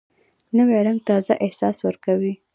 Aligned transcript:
نوی 0.55 0.79
رنګ 0.87 0.99
تازه 1.09 1.33
احساس 1.45 1.77
ورکوي 1.87 2.33